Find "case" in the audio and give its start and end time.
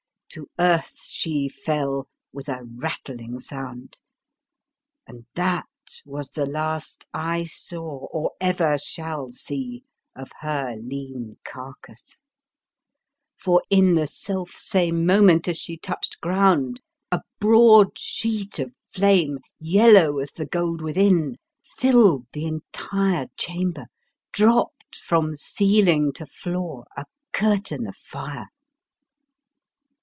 11.85-12.17